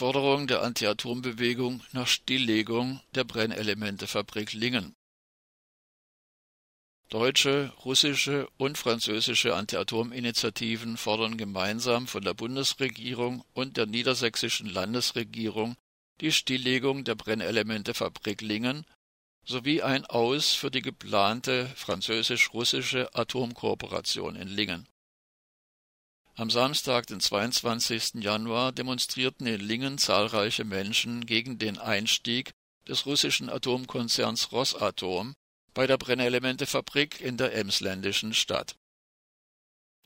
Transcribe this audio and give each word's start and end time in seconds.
Forderung 0.00 0.46
der 0.46 0.62
Anti-Atom-Bewegung 0.62 1.82
nach 1.92 2.06
Stilllegung 2.06 3.02
der 3.14 3.24
Brennelementefabrik 3.24 4.54
Lingen. 4.54 4.94
Deutsche, 7.10 7.70
russische 7.84 8.48
und 8.56 8.78
französische 8.78 9.54
Anti-Atom-Initiativen 9.54 10.96
fordern 10.96 11.36
gemeinsam 11.36 12.06
von 12.06 12.24
der 12.24 12.32
Bundesregierung 12.32 13.44
und 13.52 13.76
der 13.76 13.84
niedersächsischen 13.84 14.70
Landesregierung 14.70 15.76
die 16.22 16.32
Stilllegung 16.32 17.04
der 17.04 17.16
Brennelementefabrik 17.16 18.40
Lingen 18.40 18.86
sowie 19.44 19.82
ein 19.82 20.06
Aus 20.06 20.54
für 20.54 20.70
die 20.70 20.80
geplante 20.80 21.66
französisch-russische 21.76 23.14
Atomkooperation 23.14 24.34
in 24.36 24.48
Lingen. 24.48 24.88
Am 26.40 26.48
Samstag, 26.48 27.06
den 27.06 27.20
22. 27.20 28.22
Januar, 28.22 28.72
demonstrierten 28.72 29.46
in 29.46 29.60
Lingen 29.60 29.98
zahlreiche 29.98 30.64
Menschen 30.64 31.26
gegen 31.26 31.58
den 31.58 31.76
Einstieg 31.76 32.54
des 32.88 33.04
russischen 33.04 33.50
Atomkonzerns 33.50 34.50
Rosatom 34.50 35.34
bei 35.74 35.86
der 35.86 35.98
Brennelementefabrik 35.98 37.20
in 37.20 37.36
der 37.36 37.54
emsländischen 37.54 38.32
Stadt. 38.32 38.76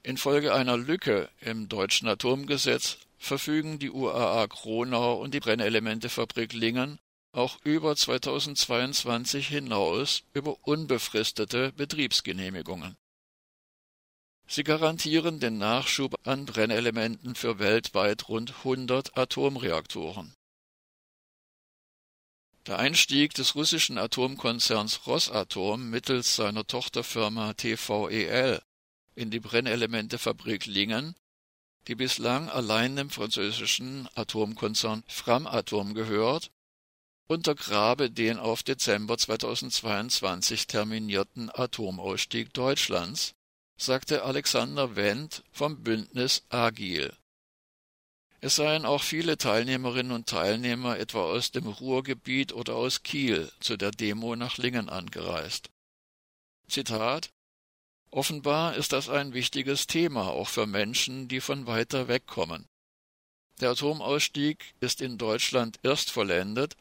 Infolge 0.02 0.52
einer 0.52 0.76
Lücke 0.76 1.30
im 1.40 1.68
deutschen 1.68 2.08
Atomgesetz 2.08 2.98
verfügen 3.16 3.78
die 3.78 3.92
UAA 3.92 4.48
Kronau 4.48 5.20
und 5.20 5.34
die 5.34 5.40
Brennelementefabrik 5.40 6.52
Lingen 6.52 6.98
auch 7.30 7.60
über 7.62 7.94
2022 7.94 9.46
hinaus 9.46 10.24
über 10.32 10.56
unbefristete 10.66 11.70
Betriebsgenehmigungen. 11.76 12.96
Sie 14.46 14.62
garantieren 14.62 15.40
den 15.40 15.58
Nachschub 15.58 16.14
an 16.26 16.44
Brennelementen 16.44 17.34
für 17.34 17.58
weltweit 17.58 18.28
rund 18.28 18.50
100 18.58 19.16
Atomreaktoren. 19.16 20.34
Der 22.66 22.78
Einstieg 22.78 23.34
des 23.34 23.54
russischen 23.54 23.98
Atomkonzerns 23.98 25.06
Rosatom 25.06 25.90
mittels 25.90 26.36
seiner 26.36 26.66
Tochterfirma 26.66 27.52
TVEL 27.54 28.62
in 29.14 29.30
die 29.30 29.40
Brennelementefabrik 29.40 30.64
Lingen, 30.66 31.14
die 31.88 31.94
bislang 31.94 32.48
allein 32.48 32.96
dem 32.96 33.10
französischen 33.10 34.08
Atomkonzern 34.14 35.04
Framatome 35.06 35.92
gehört, 35.92 36.50
untergrabe 37.26 38.10
den 38.10 38.38
auf 38.38 38.62
Dezember 38.62 39.18
2022 39.18 40.66
terminierten 40.66 41.50
Atomausstieg 41.50 42.54
Deutschlands, 42.54 43.34
sagte 43.76 44.22
Alexander 44.22 44.96
Wendt 44.96 45.42
vom 45.50 45.82
Bündnis 45.82 46.44
Agil. 46.48 47.12
Es 48.40 48.56
seien 48.56 48.84
auch 48.84 49.02
viele 49.02 49.38
Teilnehmerinnen 49.38 50.12
und 50.12 50.28
Teilnehmer 50.28 50.98
etwa 50.98 51.22
aus 51.22 51.50
dem 51.50 51.66
Ruhrgebiet 51.66 52.52
oder 52.52 52.76
aus 52.76 53.02
Kiel 53.02 53.50
zu 53.60 53.76
der 53.76 53.90
Demo 53.90 54.36
nach 54.36 54.58
Lingen 54.58 54.88
angereist. 54.88 55.70
Zitat 56.68 57.30
Offenbar 58.10 58.76
ist 58.76 58.92
das 58.92 59.08
ein 59.08 59.32
wichtiges 59.32 59.86
Thema 59.86 60.28
auch 60.28 60.48
für 60.48 60.66
Menschen, 60.66 61.26
die 61.26 61.40
von 61.40 61.66
weiter 61.66 62.06
weg 62.06 62.26
kommen. 62.26 62.68
Der 63.60 63.70
Atomausstieg 63.70 64.74
ist 64.80 65.00
in 65.00 65.18
Deutschland 65.18 65.78
erst 65.82 66.10
vollendet, 66.10 66.76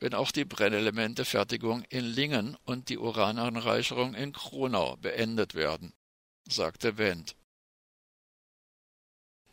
wenn 0.00 0.14
auch 0.14 0.30
die 0.30 0.44
Brennelementefertigung 0.44 1.82
in 1.88 2.04
Lingen 2.04 2.56
und 2.64 2.88
die 2.88 2.98
Urananreicherung 2.98 4.14
in 4.14 4.32
Kronau 4.32 4.96
beendet 4.96 5.54
werden, 5.54 5.92
sagte 6.48 6.98
Wendt. 6.98 7.36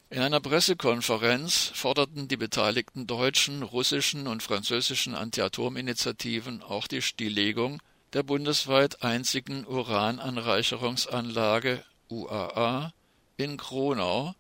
In 0.10 0.22
einer 0.22 0.40
Pressekonferenz 0.40 1.72
forderten 1.74 2.28
die 2.28 2.38
beteiligten 2.38 3.08
deutschen, 3.08 3.64
russischen 3.64 4.28
und 4.28 4.44
französischen 4.44 5.16
Anti-Atom-Initiativen 5.16 6.62
auch 6.62 6.86
die 6.88 7.02
Stilllegung 7.02 7.82
der 8.14 8.22
bundesweit 8.24 9.04
einzigen 9.04 9.66
Urananreicherungsanlage 9.66 11.84
UAA 12.10 12.94
in 13.38 13.58
Kronau 13.58 14.36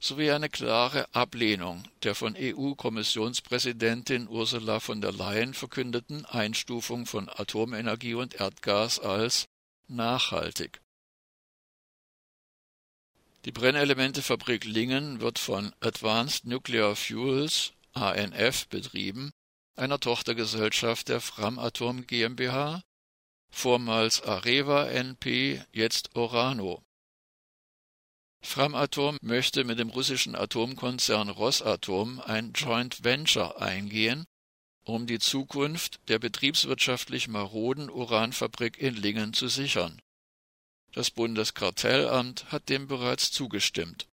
sowie 0.00 0.32
eine 0.32 0.48
klare 0.48 1.06
Ablehnung 1.14 1.84
der 2.02 2.14
von 2.14 2.34
EU-Kommissionspräsidentin 2.36 4.28
Ursula 4.28 4.80
von 4.80 5.00
der 5.00 5.12
Leyen 5.12 5.54
verkündeten 5.54 6.26
Einstufung 6.26 7.06
von 7.06 7.28
Atomenergie 7.28 8.14
und 8.14 8.34
Erdgas 8.34 8.98
als 8.98 9.46
nachhaltig. 9.88 10.80
Die 13.46 13.52
Brennelementefabrik 13.52 14.66
Lingen 14.66 15.22
wird 15.22 15.38
von 15.38 15.72
Advanced 15.80 16.44
Nuclear 16.44 16.94
Fuels 16.94 17.72
ANF 17.94 18.68
betrieben, 18.68 19.32
einer 19.76 19.98
Tochtergesellschaft 19.98 21.08
der 21.08 21.22
Framatom 21.22 22.06
GmbH, 22.06 22.82
vormals 23.48 24.22
Areva 24.22 24.88
NP, 24.88 25.64
jetzt 25.72 26.14
Orano. 26.16 26.82
Framatom 28.42 29.16
möchte 29.22 29.64
mit 29.64 29.78
dem 29.78 29.88
russischen 29.88 30.34
Atomkonzern 30.34 31.30
Rosatom 31.30 32.20
ein 32.20 32.52
Joint 32.52 33.04
Venture 33.04 33.62
eingehen, 33.62 34.26
um 34.84 35.06
die 35.06 35.18
Zukunft 35.18 35.98
der 36.08 36.18
betriebswirtschaftlich 36.18 37.26
maroden 37.26 37.88
Uranfabrik 37.88 38.76
in 38.76 38.96
Lingen 38.96 39.32
zu 39.32 39.48
sichern 39.48 40.02
das 40.92 41.10
Bundeskartellamt 41.10 42.50
hat 42.52 42.68
dem 42.68 42.86
bereits 42.88 43.30
zugestimmt. 43.30 44.08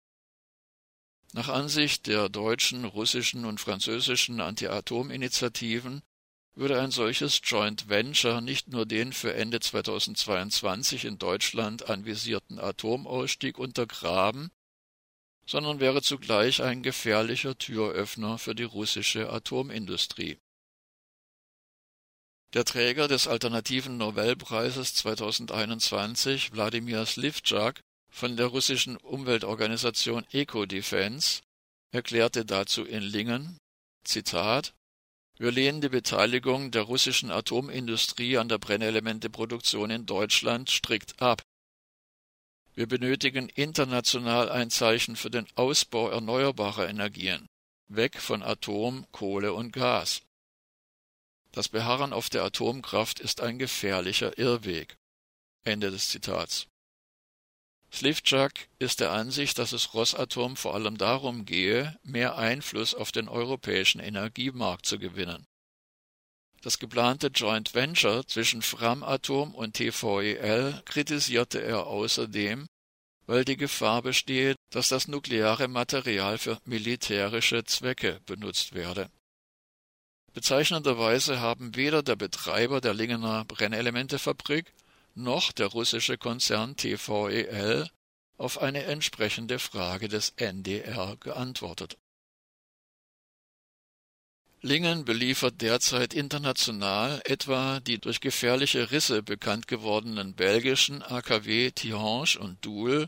Nach 1.34 1.50
Ansicht 1.50 2.08
der 2.08 2.30
deutschen, 2.30 2.86
russischen 2.86 3.46
und 3.46 3.60
französischen 3.60 4.40
Anti-Atom-Initiativen 4.40 6.02
würde 6.56 6.82
ein 6.82 6.92
solches 6.92 7.42
Joint 7.44 7.90
Venture 7.90 8.42
nicht 8.42 8.70
nur 8.70 8.86
den 8.86 9.14
für 9.14 9.34
Ende 9.34 9.60
2022 9.60 11.06
in 11.06 11.20
Deutschland 11.20 11.90
anvisierten 11.90 12.60
Atomausstieg 12.60 13.60
untergraben, 13.60 14.50
sondern 15.46 15.80
wäre 15.80 16.02
zugleich 16.02 16.62
ein 16.64 16.82
gefährlicher 16.82 17.58
Türöffner 17.58 18.38
für 18.38 18.56
die 18.56 18.64
russische 18.64 19.32
Atomindustrie. 19.32 20.40
Der 22.54 22.64
Träger 22.64 23.10
des 23.10 23.28
alternativen 23.28 23.98
Nobelpreises 23.98 24.94
2021, 24.94 26.54
Wladimir 26.54 27.06
Slivchak 27.06 27.82
von 28.10 28.38
der 28.38 28.48
russischen 28.48 28.96
Umweltorganisation 28.96 30.26
Ecodefense, 30.32 31.42
erklärte 31.92 32.46
dazu 32.46 32.86
in 32.86 33.04
Lingen, 33.04 33.58
Zitat, 34.06 34.74
wir 35.38 35.52
lehnen 35.52 35.82
die 35.82 35.90
Beteiligung 35.90 36.72
der 36.72 36.84
russischen 36.84 37.32
Atomindustrie 37.32 38.38
an 38.38 38.50
der 38.50 38.58
Brennelementeproduktion 38.58 39.92
in 39.92 40.06
Deutschland 40.06 40.70
strikt 40.70 41.22
ab. 41.22 41.44
Wir 42.74 42.88
benötigen 42.88 43.50
international 43.50 44.50
ein 44.50 44.72
Zeichen 44.72 45.16
für 45.16 45.30
den 45.30 45.48
Ausbau 45.56 46.10
erneuerbarer 46.10 46.88
Energien, 46.88 47.46
weg 47.88 48.20
von 48.20 48.42
Atom, 48.42 49.06
Kohle 49.12 49.54
und 49.54 49.74
Gas. 49.74 50.22
Das 51.58 51.70
Beharren 51.70 52.14
auf 52.14 52.30
der 52.30 52.44
Atomkraft 52.44 53.20
ist 53.20 53.42
ein 53.42 53.58
gefährlicher 53.58 54.38
Irrweg. 54.38 54.96
Ende 55.64 55.90
des 55.90 56.10
Zitats. 56.10 56.68
Slivchak 57.92 58.68
ist 58.78 59.00
der 59.00 59.12
Ansicht, 59.12 59.58
dass 59.58 59.72
es 59.72 59.96
Rosatom 59.96 60.56
vor 60.56 60.76
allem 60.76 61.00
darum 61.00 61.46
gehe, 61.46 61.98
mehr 62.04 62.38
Einfluss 62.38 62.94
auf 62.94 63.12
den 63.12 63.28
europäischen 63.28 64.00
Energiemarkt 64.00 64.86
zu 64.86 65.00
gewinnen. 65.00 65.48
Das 66.62 66.78
geplante 66.78 67.30
Joint 67.30 67.74
Venture 67.74 68.28
zwischen 68.28 68.62
Framatom 68.62 69.56
und 69.56 69.78
TVEL 69.78 70.84
kritisierte 70.86 71.60
er 71.60 71.88
außerdem, 71.88 72.68
weil 73.26 73.46
die 73.46 73.58
Gefahr 73.58 74.04
bestehe, 74.04 74.54
dass 74.70 74.90
das 74.90 75.08
nukleare 75.08 75.68
Material 75.68 76.38
für 76.38 76.60
militärische 76.66 77.64
Zwecke 77.64 78.22
benutzt 78.28 78.76
werde 78.76 79.10
Bezeichnenderweise 80.38 81.40
haben 81.40 81.76
weder 81.76 82.04
der 82.04 82.16
Betreiber 82.16 82.80
der 82.80 82.94
Lingener 82.94 83.44
Brennelementefabrik 83.46 84.72
noch 85.16 85.52
der 85.52 85.66
russische 85.66 86.20
Konzern 86.20 86.78
TVEL 86.78 87.90
auf 88.38 88.62
eine 88.62 88.84
entsprechende 88.84 89.58
Frage 89.58 90.10
des 90.10 90.34
NDR 90.36 91.18
geantwortet. 91.20 91.98
Lingen 94.62 95.06
beliefert 95.06 95.60
derzeit 95.60 96.14
international 96.14 97.20
etwa 97.26 97.80
die 97.80 97.98
durch 97.98 98.22
gefährliche 98.22 98.92
Risse 98.92 99.24
bekannt 99.24 99.68
gewordenen 99.68 100.36
belgischen 100.36 101.02
AKW 101.02 101.72
Tihange 101.72 102.38
und 102.40 102.64
Doul 102.64 103.08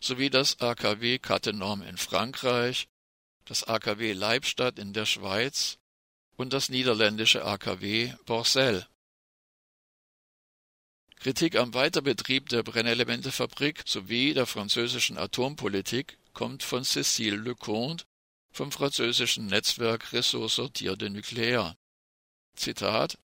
sowie 0.00 0.30
das 0.30 0.58
AKW 0.58 1.20
Cattenom 1.20 1.82
in 1.82 1.96
Frankreich, 1.96 2.88
das 3.44 3.62
AKW 3.62 4.14
Leibstadt 4.14 4.80
in 4.80 4.92
der 4.92 5.06
Schweiz 5.06 5.78
und 6.36 6.52
das 6.52 6.68
niederländische 6.68 7.44
AKW 7.44 8.12
Borcel. 8.24 8.86
Kritik 11.16 11.56
am 11.56 11.74
Weiterbetrieb 11.74 12.48
der 12.50 12.62
Brennelementefabrik 12.62 13.82
sowie 13.86 14.34
der 14.34 14.46
französischen 14.46 15.18
Atompolitik 15.18 16.18
kommt 16.34 16.62
von 16.62 16.84
Cécile 16.84 17.36
Leconte 17.36 18.04
vom 18.52 18.70
französischen 18.70 19.46
Netzwerk 19.46 20.12
Réseau 20.12 20.48
Sortir 20.48 20.96
de 20.96 21.08
Nucléaire. 21.08 21.74
Zitat 22.54 23.18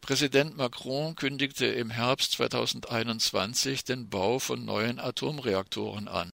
Präsident 0.00 0.56
Macron 0.56 1.14
kündigte 1.14 1.66
im 1.66 1.90
Herbst 1.90 2.32
2021 2.32 3.84
den 3.84 4.10
Bau 4.10 4.38
von 4.38 4.64
neuen 4.64 5.00
Atomreaktoren 5.00 6.08
an. 6.08 6.30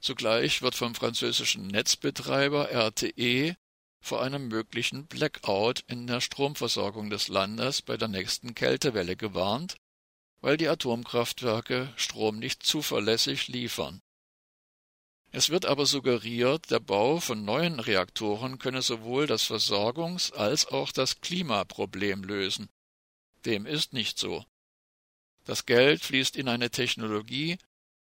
Zugleich 0.00 0.60
wird 0.60 0.74
vom 0.74 0.94
französischen 0.94 1.68
Netzbetreiber 1.68 2.70
RTE 2.70 3.56
vor 4.00 4.22
einem 4.22 4.48
möglichen 4.48 5.06
Blackout 5.06 5.80
in 5.86 6.06
der 6.06 6.20
Stromversorgung 6.20 7.10
des 7.10 7.28
Landes 7.28 7.82
bei 7.82 7.96
der 7.96 8.08
nächsten 8.08 8.54
Kältewelle 8.54 9.16
gewarnt, 9.16 9.76
weil 10.40 10.56
die 10.56 10.68
Atomkraftwerke 10.68 11.92
Strom 11.96 12.38
nicht 12.38 12.62
zuverlässig 12.62 13.48
liefern. 13.48 14.00
Es 15.32 15.50
wird 15.50 15.64
aber 15.64 15.86
suggeriert, 15.86 16.70
der 16.70 16.80
Bau 16.80 17.20
von 17.20 17.44
neuen 17.44 17.78
Reaktoren 17.78 18.58
könne 18.58 18.82
sowohl 18.82 19.26
das 19.26 19.48
Versorgungs- 19.48 20.32
als 20.32 20.66
auch 20.66 20.90
das 20.90 21.20
Klimaproblem 21.20 22.24
lösen. 22.24 22.68
Dem 23.44 23.64
ist 23.64 23.92
nicht 23.92 24.18
so. 24.18 24.44
Das 25.44 25.66
Geld 25.66 26.02
fließt 26.02 26.36
in 26.36 26.48
eine 26.48 26.70
Technologie, 26.70 27.58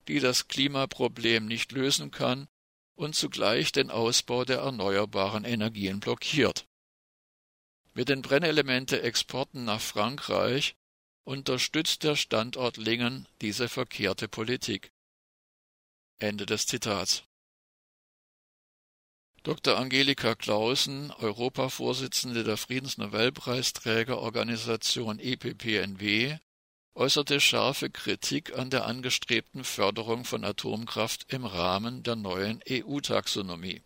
die 0.07 0.19
das 0.19 0.47
Klimaproblem 0.47 1.45
nicht 1.45 1.71
lösen 1.71 2.09
kann 2.09 2.47
und 2.99 3.15
zugleich 3.15 3.71
den 3.71 3.89
Ausbau 3.89 4.43
der 4.43 4.59
erneuerbaren 4.59 5.45
Energien 5.45 6.01
blockiert. 6.01 6.67
Mit 7.93 8.09
den 8.09 8.21
Brennelemente-Exporten 8.21 9.63
nach 9.63 9.79
Frankreich 9.79 10.75
unterstützt 11.23 12.03
der 12.03 12.17
Standort 12.17 12.75
Lingen 12.75 13.25
diese 13.41 13.69
verkehrte 13.69 14.27
Politik. 14.27 14.91
Ende 16.19 16.45
des 16.45 16.67
Zitats. 16.67 17.23
Dr. 19.43 19.77
Angelika 19.77 20.35
Clausen, 20.35 21.11
Europavorsitzende 21.11 22.43
der 22.43 22.57
Friedensnobelpreisträgerorganisation 22.57 25.19
EPPNW, 25.19 26.37
äußerte 26.99 27.39
scharfe 27.39 27.89
Kritik 27.89 28.57
an 28.57 28.69
der 28.69 28.85
angestrebten 28.85 29.63
Förderung 29.63 30.25
von 30.25 30.43
Atomkraft 30.43 31.31
im 31.31 31.45
Rahmen 31.45 32.03
der 32.03 32.17
neuen 32.17 32.61
EU-Taxonomie. 32.69 33.81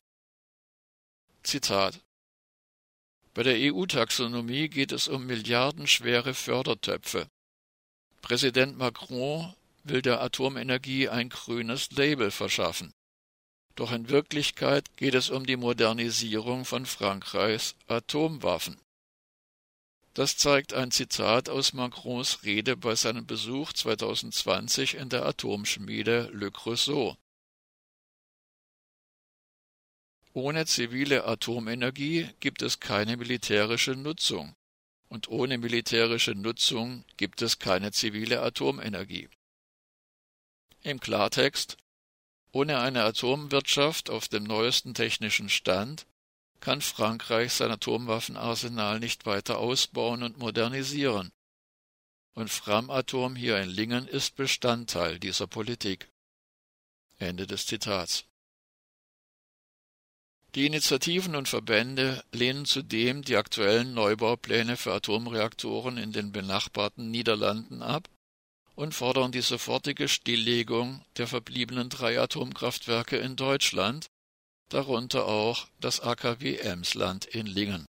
Zitat 1.44 2.01
Bei 3.36 3.44
der 3.44 3.56
EU-Taxonomie 3.57 4.68
geht 4.68 4.92
es 4.92 5.07
um 5.07 5.27
milliardenschwere 5.27 6.33
Fördertöpfe. 6.33 7.27
Präsident 8.24 8.80
Macron 8.80 9.54
will 9.83 10.01
der 10.01 10.19
Atomenergie 10.21 11.07
ein 11.07 11.30
grünes 11.30 11.92
Label 11.92 12.31
verschaffen. 12.31 12.94
Doch 13.75 13.92
in 13.92 14.10
Wirklichkeit 14.10 14.98
geht 14.98 15.13
es 15.13 15.30
um 15.30 15.45
die 15.45 15.57
Modernisierung 15.57 16.65
von 16.65 16.88
Frankreichs 16.88 17.75
Atomwaffen. 17.86 18.80
Das 20.13 20.38
zeigt 20.38 20.74
ein 20.74 20.92
Zitat 20.92 21.50
aus 21.50 21.74
Macrons 21.74 22.44
Rede 22.44 22.77
bei 22.77 22.94
seinem 22.94 23.25
Besuch 23.25 23.74
2020 23.74 24.95
in 24.95 25.10
der 25.10 25.25
Atomschmiede 25.25 26.30
Le 26.31 26.51
Creusot. 26.51 27.18
Ohne 30.33 30.65
zivile 30.68 31.25
Atomenergie 31.25 32.30
gibt 32.39 32.62
es 32.62 32.80
keine 32.80 33.18
militärische 33.18 33.95
Nutzung, 33.95 34.56
und 35.07 35.27
ohne 35.30 35.57
militärische 35.57 36.36
Nutzung 36.36 37.06
gibt 37.18 37.42
es 37.42 37.57
keine 37.57 37.92
zivile 37.92 38.42
Atomenergie. 38.42 39.30
Im 40.81 41.00
Klartext 41.00 41.77
Ohne 42.51 42.80
eine 42.80 43.04
Atomwirtschaft 43.04 44.12
auf 44.12 44.27
dem 44.27 44.44
neuesten 44.44 44.94
technischen 44.94 45.50
Stand 45.50 46.06
kann 46.63 46.80
Frankreich 46.80 47.51
sein 47.51 47.71
Atomwaffenarsenal 47.71 49.01
nicht 49.01 49.25
weiter 49.25 49.57
ausbauen 49.57 50.24
und 50.24 50.38
modernisieren. 50.38 51.33
Und 52.36 52.50
Framatom 52.50 53.36
hier 53.36 53.60
in 53.60 53.68
Lingen 53.68 54.07
ist 54.07 54.38
Bestandteil 54.38 55.19
dieser 55.19 55.45
Politik. 55.45 56.10
Ende 57.19 57.48
des 57.48 57.65
Zitats. 57.65 58.24
Die 60.56 60.65
Initiativen 60.65 61.36
und 61.36 61.50
Verbände 61.50 62.24
lehnen 62.31 62.63
zudem 62.63 63.24
die 63.24 63.36
aktuellen 63.36 63.94
Neubaupläne 63.94 64.77
für 64.77 64.94
Atomreaktoren 64.94 65.98
in 65.98 66.13
den 66.13 66.31
benachbarten 66.31 67.12
Niederlanden 67.12 67.81
ab 67.81 68.07
und 68.75 68.95
fordern 68.95 69.33
die 69.33 69.42
sofortige 69.42 70.07
Stilllegung 70.07 71.04
der 71.18 71.27
verbliebenen 71.27 71.89
drei 71.89 72.21
Atomkraftwerke 72.21 73.18
in 73.18 73.36
Deutschland 73.36 74.10
darunter 74.74 75.28
auch 75.28 75.68
das 75.80 76.00
AKW 76.02 76.58
Emsland 76.58 77.25
in 77.25 77.46
Lingen 77.46 77.86